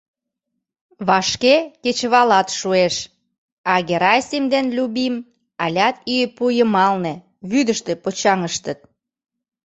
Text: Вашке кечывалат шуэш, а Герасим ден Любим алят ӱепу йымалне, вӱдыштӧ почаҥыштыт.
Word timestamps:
Вашке 1.07 1.55
кечывалат 1.83 2.47
шуэш, 2.59 2.95
а 3.71 3.73
Герасим 3.87 4.45
ден 4.53 4.65
Любим 4.77 5.15
алят 5.63 5.95
ӱепу 6.13 6.45
йымалне, 6.57 7.13
вӱдыштӧ 7.49 7.93
почаҥыштыт. 8.03 8.79